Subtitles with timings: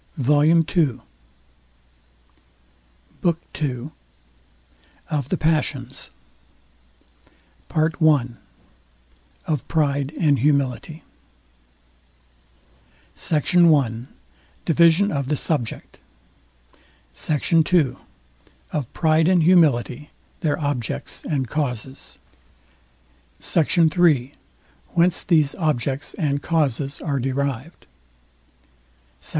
[0.17, 0.99] VOLUME II
[3.21, 3.91] BOOK II
[5.11, 6.09] OF THE PASSIONS
[7.69, 8.29] PART I
[9.45, 11.03] OF PRIDE AND HUMILITY
[13.13, 13.55] SECT.
[13.55, 13.93] I
[14.65, 15.99] DIVISION OF THE SUBJECT
[17.13, 17.53] SECT.
[17.71, 17.95] II
[18.71, 20.09] OF PRIDE AND HUMILITY,
[20.39, 22.17] THEIR OBJECTS AND CAUSES
[23.39, 23.77] SECT.
[23.95, 24.31] III
[24.95, 27.85] WHENCE THESE OBJECTS AND CAUSES ARE DERIVED
[29.19, 29.27] SECT.